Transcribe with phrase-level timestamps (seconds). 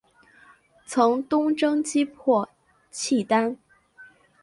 [0.87, 2.49] 曾东征击破
[2.89, 3.55] 契丹。